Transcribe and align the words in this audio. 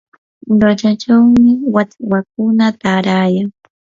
quchachawmi 0.59 1.49
wachwakuna 1.75 2.65
taarayan. 2.81 3.49